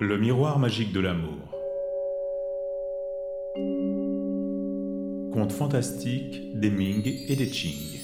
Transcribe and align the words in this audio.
Le 0.00 0.16
miroir 0.16 0.60
magique 0.60 0.92
de 0.92 1.00
l'amour. 1.00 1.40
Conte 5.32 5.50
fantastique 5.50 6.56
des 6.56 6.70
Ming 6.70 7.04
et 7.04 7.34
des 7.34 7.50
Qing. 7.50 7.98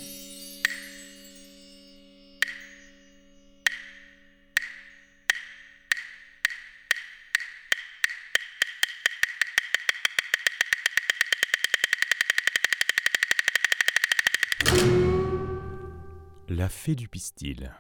La 16.49 16.69
fée 16.69 16.97
du 16.97 17.07
pistil. 17.07 17.73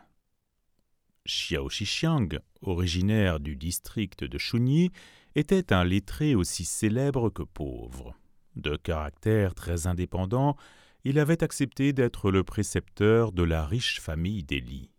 Xiao 1.26 1.70
Shixiang, 1.70 2.28
originaire 2.60 3.40
du 3.40 3.56
district 3.56 4.24
de 4.24 4.36
Shunyi, 4.36 4.90
était 5.34 5.72
un 5.72 5.82
lettré 5.84 6.34
aussi 6.34 6.64
célèbre 6.64 7.30
que 7.30 7.42
pauvre. 7.42 8.14
De 8.56 8.76
caractère 8.76 9.54
très 9.54 9.86
indépendant, 9.86 10.56
il 11.02 11.18
avait 11.18 11.42
accepté 11.42 11.92
d'être 11.92 12.30
le 12.30 12.44
précepteur 12.44 13.32
de 13.32 13.42
la 13.42 13.64
riche 13.64 14.00
famille 14.00 14.42
d'Eli. 14.42 14.90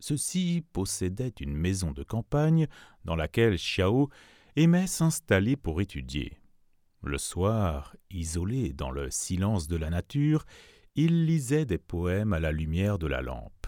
Ceux-ci 0.00 0.64
possédaient 0.72 1.34
une 1.40 1.54
maison 1.54 1.92
de 1.92 2.02
campagne 2.02 2.66
dans 3.04 3.16
laquelle 3.16 3.56
Xiao 3.56 4.10
aimait 4.56 4.86
s'installer 4.86 5.56
pour 5.56 5.80
étudier. 5.80 6.38
Le 7.02 7.16
soir, 7.16 7.94
isolé 8.10 8.72
dans 8.72 8.90
le 8.90 9.10
silence 9.10 9.68
de 9.68 9.76
la 9.76 9.90
nature, 9.90 10.44
il 10.96 11.26
lisait 11.26 11.64
des 11.64 11.78
poèmes 11.78 12.32
à 12.32 12.40
la 12.40 12.50
lumière 12.50 12.98
de 12.98 13.06
la 13.06 13.22
lampe. 13.22 13.59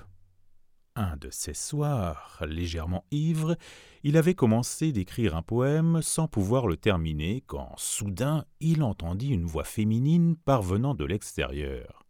Un 0.94 1.16
de 1.16 1.30
ces 1.30 1.54
soirs, 1.54 2.42
légèrement 2.46 3.06
ivre, 3.10 3.56
il 4.02 4.18
avait 4.18 4.34
commencé 4.34 4.92
d'écrire 4.92 5.34
un 5.34 5.40
poème 5.42 6.02
sans 6.02 6.28
pouvoir 6.28 6.66
le 6.66 6.76
terminer 6.76 7.42
quand 7.46 7.72
soudain 7.78 8.44
il 8.60 8.82
entendit 8.82 9.30
une 9.30 9.46
voix 9.46 9.64
féminine 9.64 10.36
parvenant 10.36 10.94
de 10.94 11.06
l'extérieur. 11.06 12.04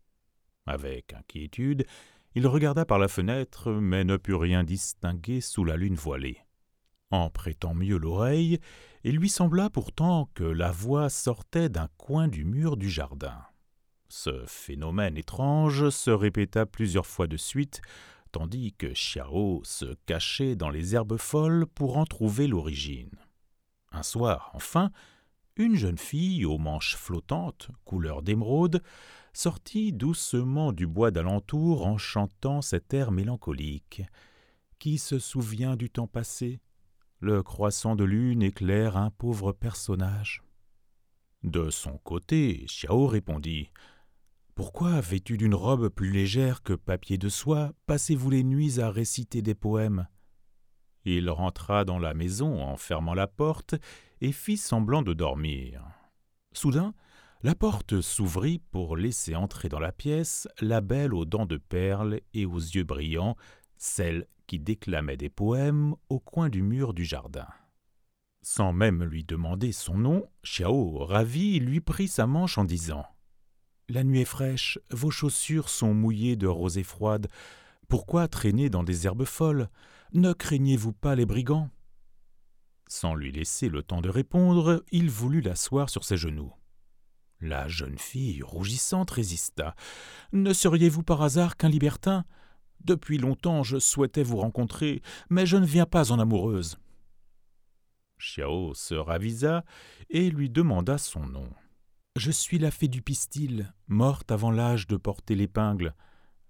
Avec 0.67 1.13
inquiétude, 1.13 1.87
il 2.35 2.49
regarda 2.49 2.85
par 2.85 2.99
la 2.99 3.07
fenêtre, 3.07 3.71
mais 3.71 4.03
ne 4.03 4.17
put 4.17 4.35
rien 4.35 4.65
distinguer 4.65 5.41
sous 5.41 5.65
la 5.65 5.77
lune 5.77 5.95
voilée. 5.95 6.39
En 7.13 7.31
prêtant 7.31 7.75
mieux 7.75 7.99
l'oreille, 7.99 8.59
il 9.05 9.17
lui 9.17 9.29
sembla 9.29 9.71
pourtant 9.71 10.29
que 10.35 10.45
la 10.45 10.73
voix 10.73 11.09
sortait 11.09 11.69
d'un 11.69 11.89
coin 11.99 12.27
du 12.27 12.45
mur 12.45 12.77
du 12.77 12.91
jardin. 12.91 13.39
Ce 14.09 14.45
phénomène 14.47 15.17
étrange 15.17 15.91
se 15.91 16.11
répéta 16.11 16.67
plusieurs 16.67 17.07
fois 17.07 17.27
de 17.27 17.37
suite, 17.37 17.81
tandis 18.33 18.73
que 18.73 18.95
Xiao 18.95 19.63
se 19.65 19.95
cachait 20.07 20.57
dans 20.57 20.71
les 20.71 20.95
herbes 20.95 21.19
folles 21.19 21.67
pour 21.67 21.99
en 21.99 22.07
trouver 22.07 22.47
l'origine. 22.49 23.15
Un 23.93 24.03
soir, 24.03 24.51
enfin, 24.55 24.91
une 25.57 25.77
jeune 25.77 25.99
fille 25.99 26.47
aux 26.47 26.59
manches 26.59 26.97
flottantes, 26.97 27.69
couleur 27.85 28.23
d'émeraude, 28.23 28.83
sortit 29.35 29.93
doucement 29.93 30.73
du 30.73 30.87
bois 30.87 31.11
d'alentour 31.11 31.87
en 31.87 31.99
chantant 31.99 32.63
cet 32.63 32.95
air 32.95 33.13
mélancolique. 33.13 34.03
Qui 34.79 34.99
se 34.99 35.19
souvient 35.19 35.77
du 35.77 35.91
temps 35.91 36.07
passé? 36.07 36.61
Le 37.21 37.43
croissant 37.43 37.95
de 37.95 38.05
lune 38.05 38.43
éclaire 38.43 38.97
un 38.97 39.11
pauvre 39.11 39.53
personnage. 39.53 40.43
De 41.45 41.71
son 41.71 41.99
côté, 41.99 42.65
Xiao 42.67 43.07
répondit 43.07 43.71
pourquoi, 44.55 45.01
vêtu 45.01 45.39
d'une 45.39 45.55
robe 45.55 45.89
plus 45.89 46.11
légère 46.11 46.63
que 46.63 46.75
papier 46.75 47.17
de 47.17 47.31
soie, 47.31 47.73
passez-vous 47.87 48.29
les 48.29 48.45
nuits 48.45 48.81
à 48.81 48.91
réciter 48.91 49.41
des 49.41 49.55
poèmes? 49.55 50.07
Il 51.05 51.31
rentra 51.31 51.85
dans 51.85 51.99
la 51.99 52.13
maison 52.13 52.63
en 52.63 52.77
fermant 52.77 53.15
la 53.15 53.27
porte 53.27 53.75
et 54.21 54.31
fit 54.31 54.59
semblant 54.59 55.03
de 55.03 55.15
dormir. 55.15 55.85
Soudain, 56.53 56.95
la 57.43 57.55
porte 57.55 58.01
s'ouvrit 58.03 58.61
pour 58.71 58.97
laisser 58.97 59.35
entrer 59.35 59.69
dans 59.69 59.81
la 59.81 59.91
pièce 59.91 60.47
la 60.61 60.81
belle 60.81 61.15
aux 61.15 61.25
dents 61.25 61.47
de 61.47 61.57
perles 61.57 62.21
et 62.35 62.47
aux 62.47 62.59
yeux 62.59 62.85
brillants, 62.85 63.37
celle 63.79 64.27
qui 64.47 64.61
déclamait 64.61 65.17
des 65.17 65.31
poèmes 65.31 65.97
au 66.09 66.21
coin 66.21 66.51
du 66.51 66.63
mur 66.63 66.95
du 66.95 67.05
jardin. 67.05 67.47
Sans 68.43 68.73
même 68.73 69.03
lui 69.03 69.25
demander 69.25 69.73
son 69.73 69.97
nom, 69.97 70.27
Xiao, 70.45 70.99
ravi, 70.99 71.59
lui 71.59 71.81
prit 71.81 72.09
sa 72.09 72.27
manche 72.27 72.59
en 72.59 72.65
disant 72.65 73.07
la 73.93 74.05
nuit 74.05 74.21
est 74.21 74.25
fraîche, 74.25 74.79
vos 74.91 75.11
chaussures 75.11 75.69
sont 75.69 75.93
mouillées 75.93 76.37
de 76.37 76.47
rosée 76.47 76.83
froide. 76.83 77.29
Pourquoi 77.89 78.27
traîner 78.27 78.71
dans 78.71 78.85
des 78.85 79.07
herbes 79.07 79.27
folles? 79.27 79.69
Ne 80.15 80.33
craignez-vous 80.33 80.95
pas 80.95 81.15
les 81.15 81.27
brigands? 81.27 81.69
Sans 82.89 83.15
lui 83.15 83.33
laisser 83.33 83.69
le 83.69 83.83
temps 83.83 84.01
de 84.01 84.09
répondre, 84.09 84.83
il 84.93 85.11
voulut 85.11 85.43
l'asseoir 85.43 85.91
sur 85.91 86.05
ses 86.05 86.17
genoux. 86.17 86.53
La 87.41 87.69
jeune 87.69 87.99
fille, 87.99 88.43
rougissante, 88.43 89.11
résista. 89.11 89.75
Ne 90.33 90.55
seriez-vous 90.55 91.03
par 91.03 91.21
hasard 91.21 91.59
qu'un 91.59 91.69
libertin? 91.69 92.25
Depuis 92.85 93.19
longtemps 93.19 93.63
je 93.63 93.79
souhaitais 93.79 94.23
vous 94.23 94.39
rencontrer, 94.39 95.03
mais 95.29 95.45
je 95.45 95.59
ne 95.59 95.67
viens 95.67 95.87
pas 95.87 96.13
en 96.13 96.19
amoureuse. 96.19 96.79
Xiao 98.19 98.73
se 98.73 98.95
ravisa 98.95 99.65
et 100.09 100.31
lui 100.31 100.49
demanda 100.49 100.97
son 100.97 101.27
nom. 101.27 101.51
Je 102.17 102.31
suis 102.31 102.59
la 102.59 102.71
fée 102.71 102.89
du 102.89 103.01
pistil, 103.01 103.73
morte 103.89 104.31
avant 104.31 104.51
l'âge 104.51 104.87
de 104.87 104.99
porter 104.99 105.35
l'épingle. 105.35 105.95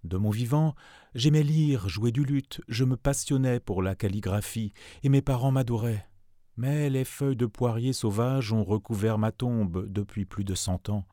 De 0.02 0.16
mon 0.16 0.30
vivant, 0.30 0.74
j'aimais 1.14 1.44
lire, 1.44 1.88
jouer 1.88 2.10
du 2.10 2.24
luth, 2.24 2.60
je 2.66 2.82
me 2.82 2.96
passionnais 2.96 3.60
pour 3.60 3.80
la 3.80 3.94
calligraphie, 3.94 4.72
et 5.04 5.08
mes 5.08 5.22
parents 5.22 5.52
m'adoraient. 5.52 6.08
Mais 6.56 6.90
les 6.90 7.04
feuilles 7.04 7.36
de 7.36 7.46
poirier 7.46 7.92
sauvages 7.92 8.52
ont 8.52 8.64
recouvert 8.64 9.18
ma 9.18 9.30
tombe 9.30 9.88
depuis 9.88 10.24
plus 10.24 10.42
de 10.42 10.56
cent 10.56 10.88
ans. 10.88 11.06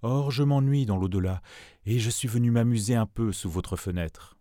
Or 0.00 0.30
je 0.30 0.42
m'ennuie 0.42 0.86
dans 0.86 0.96
l'au-delà, 0.96 1.42
et 1.84 1.98
je 1.98 2.08
suis 2.08 2.28
venu 2.28 2.50
m'amuser 2.50 2.94
un 2.94 3.06
peu 3.06 3.30
sous 3.30 3.50
votre 3.50 3.76
fenêtre. 3.76 4.38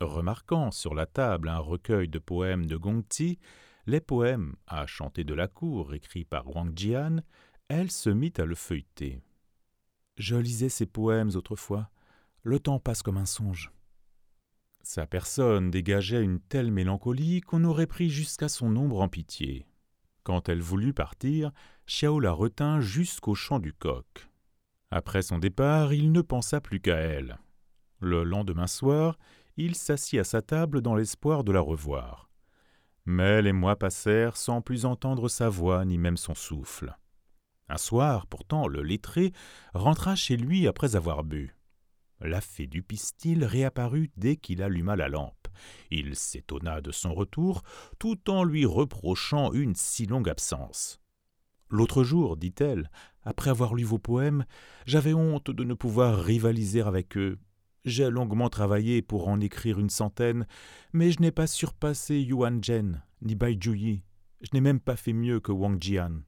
Remarquant 0.00 0.72
sur 0.72 0.96
la 0.96 1.06
table 1.06 1.48
un 1.48 1.58
recueil 1.58 2.08
de 2.08 2.18
poèmes 2.18 2.66
de 2.66 2.76
Gongti, 2.76 3.38
les 3.86 4.00
poèmes 4.00 4.56
à 4.66 4.86
chanter 4.86 5.22
de 5.22 5.34
la 5.34 5.46
cour 5.46 5.94
écrits 5.94 6.24
par 6.24 6.48
Wang 6.54 6.76
Jian, 6.76 7.20
elle 7.70 7.92
se 7.92 8.10
mit 8.10 8.32
à 8.38 8.44
le 8.44 8.56
feuilleter. 8.56 9.22
Je 10.16 10.34
lisais 10.34 10.68
ses 10.68 10.86
poèmes 10.86 11.30
autrefois. 11.36 11.88
Le 12.42 12.58
temps 12.58 12.80
passe 12.80 13.02
comme 13.04 13.16
un 13.16 13.26
songe. 13.26 13.70
Sa 14.82 15.06
personne 15.06 15.70
dégageait 15.70 16.22
une 16.22 16.40
telle 16.40 16.72
mélancolie 16.72 17.42
qu'on 17.42 17.62
aurait 17.62 17.86
pris 17.86 18.10
jusqu'à 18.10 18.48
son 18.48 18.74
ombre 18.74 19.00
en 19.00 19.08
pitié. 19.08 19.68
Quand 20.24 20.48
elle 20.48 20.60
voulut 20.60 20.92
partir, 20.92 21.52
Xiao 21.86 22.18
la 22.18 22.32
retint 22.32 22.80
jusqu'au 22.80 23.36
champ 23.36 23.60
du 23.60 23.72
coq. 23.72 24.28
Après 24.90 25.22
son 25.22 25.38
départ, 25.38 25.92
il 25.92 26.10
ne 26.10 26.22
pensa 26.22 26.60
plus 26.60 26.80
qu'à 26.80 26.96
elle. 26.96 27.38
Le 28.00 28.24
lendemain 28.24 28.66
soir, 28.66 29.16
il 29.56 29.76
s'assit 29.76 30.18
à 30.18 30.24
sa 30.24 30.42
table 30.42 30.80
dans 30.82 30.96
l'espoir 30.96 31.44
de 31.44 31.52
la 31.52 31.60
revoir. 31.60 32.30
Mais 33.04 33.42
les 33.42 33.52
mois 33.52 33.76
passèrent 33.76 34.36
sans 34.36 34.60
plus 34.60 34.86
entendre 34.86 35.28
sa 35.28 35.48
voix 35.48 35.84
ni 35.84 35.98
même 35.98 36.16
son 36.16 36.34
souffle. 36.34 36.96
Un 37.70 37.76
soir, 37.76 38.26
pourtant, 38.26 38.66
le 38.66 38.82
lettré 38.82 39.32
rentra 39.74 40.16
chez 40.16 40.36
lui 40.36 40.66
après 40.66 40.96
avoir 40.96 41.22
bu. 41.22 41.54
La 42.20 42.40
fée 42.40 42.66
du 42.66 42.82
pistil 42.82 43.44
réapparut 43.44 44.10
dès 44.16 44.34
qu'il 44.34 44.60
alluma 44.60 44.96
la 44.96 45.08
lampe. 45.08 45.46
Il 45.92 46.16
s'étonna 46.16 46.80
de 46.80 46.90
son 46.90 47.14
retour, 47.14 47.62
tout 48.00 48.28
en 48.28 48.42
lui 48.42 48.66
reprochant 48.66 49.52
une 49.52 49.76
si 49.76 50.06
longue 50.06 50.28
absence. 50.28 51.00
L'autre 51.68 52.02
jour, 52.02 52.36
dit-elle, 52.36 52.90
après 53.22 53.50
avoir 53.50 53.76
lu 53.76 53.84
vos 53.84 54.00
poèmes, 54.00 54.46
j'avais 54.84 55.14
honte 55.14 55.52
de 55.52 55.62
ne 55.62 55.74
pouvoir 55.74 56.18
rivaliser 56.18 56.80
avec 56.80 57.16
eux. 57.16 57.38
J'ai 57.84 58.10
longuement 58.10 58.50
travaillé 58.50 59.00
pour 59.00 59.28
en 59.28 59.40
écrire 59.40 59.78
une 59.78 59.90
centaine, 59.90 60.44
mais 60.92 61.12
je 61.12 61.20
n'ai 61.20 61.30
pas 61.30 61.46
surpassé 61.46 62.18
Yuan 62.18 62.60
Zhen 62.64 63.04
ni 63.22 63.36
Bai 63.36 63.56
Juyi. 63.60 64.02
Je 64.40 64.48
n'ai 64.54 64.60
même 64.60 64.80
pas 64.80 64.96
fait 64.96 65.12
mieux 65.12 65.38
que 65.38 65.52
Wang 65.52 65.80
Jian. 65.80 66.22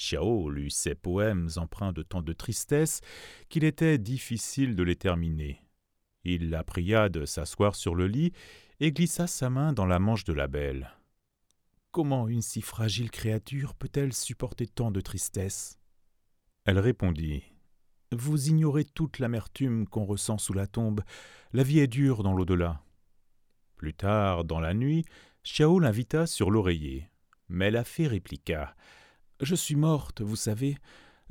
Xiao 0.00 0.48
lut 0.48 0.70
ces 0.70 0.94
poèmes 0.94 1.50
empreints 1.56 1.92
de 1.92 2.02
tant 2.02 2.22
de 2.22 2.32
tristesse 2.32 3.02
qu'il 3.50 3.64
était 3.64 3.98
difficile 3.98 4.74
de 4.74 4.82
les 4.82 4.96
terminer. 4.96 5.62
Il 6.24 6.48
la 6.48 6.64
pria 6.64 7.10
de 7.10 7.26
s'asseoir 7.26 7.74
sur 7.74 7.94
le 7.94 8.06
lit 8.06 8.32
et 8.80 8.92
glissa 8.92 9.26
sa 9.26 9.50
main 9.50 9.74
dans 9.74 9.84
la 9.84 9.98
manche 9.98 10.24
de 10.24 10.32
la 10.32 10.48
belle. 10.48 10.90
Comment 11.90 12.28
une 12.28 12.40
si 12.40 12.62
fragile 12.62 13.10
créature 13.10 13.74
peut-elle 13.74 14.14
supporter 14.14 14.66
tant 14.66 14.90
de 14.90 15.02
tristesse? 15.02 15.78
Elle 16.64 16.78
répondit. 16.78 17.42
Vous 18.10 18.48
ignorez 18.48 18.84
toute 18.84 19.18
l'amertume 19.18 19.86
qu'on 19.86 20.06
ressent 20.06 20.38
sous 20.38 20.54
la 20.54 20.66
tombe. 20.66 21.02
La 21.52 21.62
vie 21.62 21.78
est 21.78 21.86
dure 21.86 22.22
dans 22.22 22.32
l'au-delà. 22.32 22.82
Plus 23.76 23.92
tard, 23.92 24.44
dans 24.44 24.60
la 24.60 24.72
nuit, 24.72 25.04
Xiao 25.44 25.78
l'invita 25.78 26.26
sur 26.26 26.50
l'oreiller. 26.50 27.10
Mais 27.48 27.70
la 27.70 27.84
fée 27.84 28.06
répliqua. 28.06 28.74
Je 29.40 29.54
suis 29.54 29.74
morte, 29.74 30.20
vous 30.20 30.36
savez, 30.36 30.76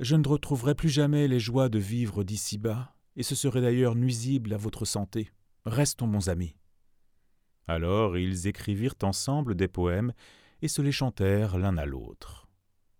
je 0.00 0.16
ne 0.16 0.26
retrouverai 0.26 0.74
plus 0.74 0.88
jamais 0.88 1.28
les 1.28 1.38
joies 1.38 1.68
de 1.68 1.78
vivre 1.78 2.24
d'ici-bas, 2.24 2.92
et 3.14 3.22
ce 3.22 3.36
serait 3.36 3.60
d'ailleurs 3.60 3.94
nuisible 3.94 4.52
à 4.52 4.56
votre 4.56 4.84
santé. 4.84 5.30
Restons 5.64 6.08
bons 6.08 6.28
amis. 6.28 6.56
Alors 7.68 8.18
ils 8.18 8.48
écrivirent 8.48 8.96
ensemble 9.02 9.54
des 9.54 9.68
poèmes, 9.68 10.12
et 10.60 10.66
se 10.66 10.82
les 10.82 10.90
chantèrent 10.90 11.56
l'un 11.56 11.76
à 11.78 11.86
l'autre. 11.86 12.48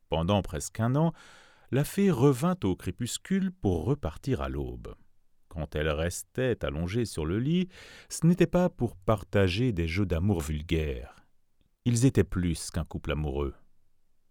Pendant 0.09 0.43
presque 0.43 0.79
un 0.79 0.95
an, 0.95 1.13
la 1.73 1.83
fée 1.83 2.13
revint 2.13 2.57
au 2.63 2.77
crépuscule 2.77 3.51
pour 3.51 3.85
repartir 3.85 4.43
à 4.43 4.49
l'aube. 4.49 4.95
Quand 5.49 5.75
elle 5.75 5.89
restait 5.89 6.65
allongée 6.65 7.05
sur 7.05 7.27
le 7.27 7.41
lit, 7.41 7.69
ce 8.09 8.27
n'était 8.29 8.47
pas 8.47 8.69
pour 8.69 8.97
partager 8.97 9.73
des 9.73 9.89
jeux 9.89 10.07
d'amour 10.07 10.41
vulgaires. 10.41 11.27
Ils 11.85 12.07
étaient 12.07 12.23
plus 12.23 12.71
qu'un 12.71 12.85
couple 12.85 13.11
amoureux. 13.11 13.55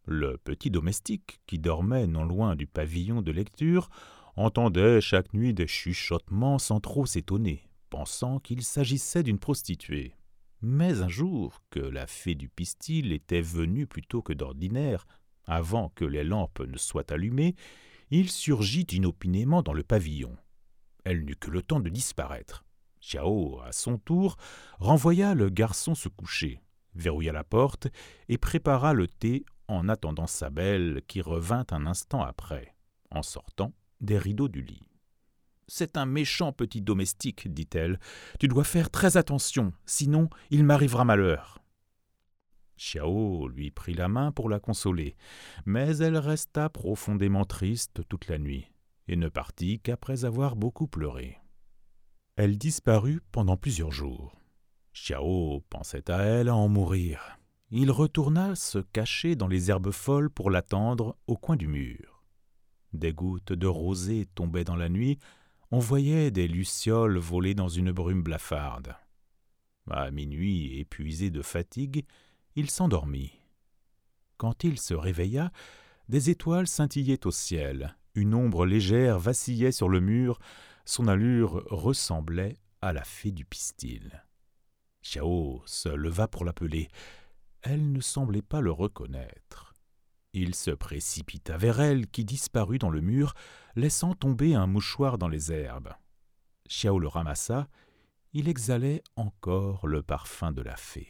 Le 0.05 0.37
petit 0.37 0.71
domestique, 0.71 1.41
qui 1.45 1.59
dormait 1.59 2.07
non 2.07 2.25
loin 2.25 2.55
du 2.55 2.67
pavillon 2.67 3.21
de 3.21 3.31
lecture, 3.31 3.89
entendait 4.35 5.01
chaque 5.01 5.33
nuit 5.33 5.53
des 5.53 5.67
chuchotements 5.67 6.59
sans 6.59 6.79
trop 6.79 7.05
s'étonner, 7.05 7.69
pensant 7.89 8.39
qu'il 8.39 8.63
s'agissait 8.63 9.23
d'une 9.23 9.39
prostituée. 9.39 10.15
Mais 10.61 11.01
un 11.01 11.09
jour, 11.09 11.61
que 11.69 11.79
la 11.79 12.07
fée 12.07 12.35
du 12.35 12.49
pistil 12.49 13.13
était 13.13 13.41
venue 13.41 13.87
plus 13.87 14.01
tôt 14.01 14.21
que 14.21 14.33
d'ordinaire, 14.33 15.05
avant 15.45 15.89
que 15.89 16.05
les 16.05 16.23
lampes 16.23 16.61
ne 16.61 16.77
soient 16.77 17.11
allumées, 17.11 17.55
il 18.11 18.29
surgit 18.29 18.87
inopinément 18.91 19.61
dans 19.61 19.73
le 19.73 19.83
pavillon. 19.83 20.35
Elle 21.05 21.23
n'eut 21.25 21.35
que 21.35 21.49
le 21.49 21.61
temps 21.61 21.79
de 21.79 21.89
disparaître. 21.89 22.65
Xiao, 23.01 23.61
à 23.61 23.71
son 23.71 23.97
tour, 23.97 24.35
renvoya 24.79 25.33
le 25.33 25.49
garçon 25.49 25.95
se 25.95 26.09
coucher, 26.09 26.61
verrouilla 26.95 27.31
la 27.31 27.43
porte 27.43 27.87
et 28.27 28.37
prépara 28.37 28.93
le 28.93 29.07
thé 29.07 29.45
en 29.69 29.87
attendant 29.89 30.27
sa 30.27 30.49
belle 30.49 31.01
qui 31.07 31.21
revint 31.21 31.65
un 31.71 31.85
instant 31.85 32.21
après, 32.21 32.75
en 33.11 33.23
sortant 33.23 33.73
des 34.01 34.17
rideaux 34.17 34.47
du 34.47 34.61
lit. 34.61 34.83
C'est 35.67 35.97
un 35.97 36.05
méchant 36.05 36.51
petit 36.51 36.81
domestique, 36.81 37.53
dit-elle. 37.53 37.99
Tu 38.39 38.47
dois 38.47 38.63
faire 38.63 38.89
très 38.89 39.17
attention, 39.17 39.71
sinon 39.85 40.29
il 40.49 40.63
m'arrivera 40.63 41.05
malheur. 41.05 41.59
Xiao 42.77 43.47
lui 43.47 43.71
prit 43.71 43.93
la 43.93 44.07
main 44.07 44.31
pour 44.31 44.49
la 44.49 44.59
consoler, 44.59 45.15
mais 45.65 45.97
elle 45.97 46.17
resta 46.17 46.69
profondément 46.69 47.45
triste 47.45 48.01
toute 48.07 48.27
la 48.27 48.39
nuit, 48.39 48.71
et 49.07 49.15
ne 49.15 49.27
partit 49.27 49.79
qu'après 49.79 50.25
avoir 50.25 50.55
beaucoup 50.55 50.87
pleuré. 50.87 51.37
Elle 52.35 52.57
disparut 52.57 53.21
pendant 53.31 53.57
plusieurs 53.57 53.91
jours. 53.91 54.33
Xiao 54.93 55.61
pensait 55.69 56.09
à 56.09 56.19
elle 56.19 56.49
à 56.49 56.55
en 56.55 56.69
mourir. 56.69 57.38
Il 57.71 57.91
retourna 57.91 58.55
se 58.55 58.79
cacher 58.79 59.35
dans 59.35 59.47
les 59.47 59.69
herbes 59.69 59.91
folles 59.91 60.31
pour 60.31 60.49
l'attendre 60.49 61.15
au 61.27 61.37
coin 61.37 61.55
du 61.55 61.67
mur. 61.67 62.23
Des 62.93 63.13
gouttes 63.13 63.53
de 63.53 63.67
rosée 63.67 64.27
tombaient 64.33 64.63
dans 64.63 64.75
la 64.75 64.89
nuit, 64.89 65.19
on 65.69 65.77
voyait 65.77 66.31
des 66.31 66.47
lucioles 66.47 67.19
voler 67.19 67.53
dans 67.53 67.67
une 67.67 67.91
brume 67.91 68.23
blafarde. 68.23 68.95
À 69.91 70.09
minuit, 70.09 70.79
épuisé 70.79 71.29
de 71.29 71.43
fatigue, 71.43 72.05
il 72.55 72.71
s'endormit. 72.71 73.39
Quand 74.37 74.63
il 74.63 74.79
se 74.79 74.95
réveilla, 74.95 75.51
des 76.07 76.31
étoiles 76.31 76.67
scintillaient 76.67 77.27
au 77.27 77.31
ciel, 77.31 77.95
une 78.15 78.33
ombre 78.33 78.65
légère 78.65 79.19
vacillait 79.19 79.71
sur 79.71 79.89
le 79.89 79.99
mur, 79.99 80.39
son 80.85 81.07
allure 81.07 81.63
ressemblait 81.69 82.57
à 82.81 82.93
la 82.93 83.03
fée 83.03 83.31
du 83.31 83.45
pistil. 83.45 84.23
Xiao 85.03 85.61
se 85.65 85.89
leva 85.89 86.27
pour 86.27 86.45
l'appeler. 86.45 86.87
Elle 87.61 87.91
ne 87.91 88.01
semblait 88.01 88.41
pas 88.41 88.61
le 88.61 88.71
reconnaître. 88.71 89.73
Il 90.33 90.55
se 90.55 90.71
précipita 90.71 91.57
vers 91.57 91.79
elle, 91.79 92.07
qui 92.07 92.23
disparut 92.23 92.79
dans 92.79 92.89
le 92.89 93.01
mur, 93.01 93.33
laissant 93.75 94.13
tomber 94.13 94.55
un 94.55 94.67
mouchoir 94.67 95.17
dans 95.17 95.27
les 95.27 95.51
herbes. 95.51 95.93
Xiao 96.67 96.99
le 96.99 97.07
ramassa, 97.07 97.67
il 98.33 98.47
exhalait 98.47 99.01
encore 99.15 99.87
le 99.87 100.03
parfum 100.03 100.51
de 100.51 100.61
la 100.61 100.75
fée. 100.75 101.09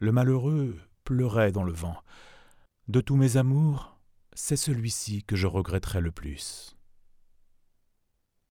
Le 0.00 0.10
malheureux 0.10 0.78
pleurait 1.04 1.52
dans 1.52 1.62
le 1.62 1.72
vent. 1.72 1.96
De 2.88 3.00
tous 3.00 3.16
mes 3.16 3.36
amours, 3.36 3.96
c'est 4.34 4.56
celui-ci 4.56 5.22
que 5.22 5.36
je 5.36 5.46
regretterais 5.46 6.00
le 6.00 6.10
plus. 6.10 6.76